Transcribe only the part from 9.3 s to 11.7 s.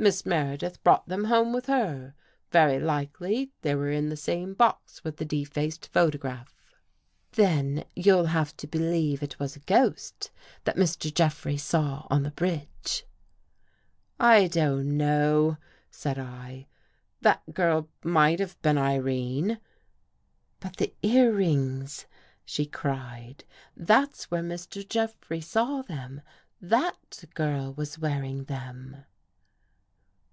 was a ghost that Mr. Jeffrey